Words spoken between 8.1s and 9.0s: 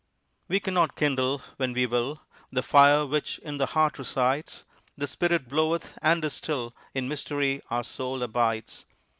abides.